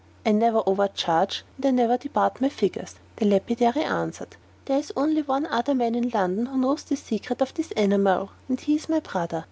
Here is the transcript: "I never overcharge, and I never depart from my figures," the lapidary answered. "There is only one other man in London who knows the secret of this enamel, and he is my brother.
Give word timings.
"I 0.25 0.31
never 0.31 0.63
overcharge, 0.65 1.43
and 1.57 1.65
I 1.67 1.69
never 1.69 1.95
depart 1.95 2.39
from 2.39 2.45
my 2.45 2.49
figures," 2.49 2.95
the 3.17 3.25
lapidary 3.27 3.83
answered. 3.83 4.35
"There 4.65 4.79
is 4.79 4.91
only 4.97 5.21
one 5.21 5.45
other 5.45 5.75
man 5.75 5.93
in 5.93 6.09
London 6.09 6.47
who 6.47 6.57
knows 6.57 6.81
the 6.81 6.95
secret 6.95 7.39
of 7.39 7.53
this 7.53 7.69
enamel, 7.73 8.31
and 8.49 8.59
he 8.59 8.77
is 8.77 8.89
my 8.89 8.99
brother. 9.01 9.39